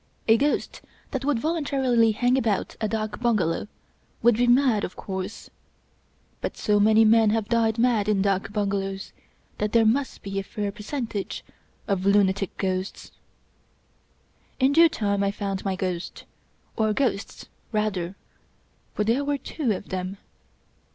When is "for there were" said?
18.95-19.37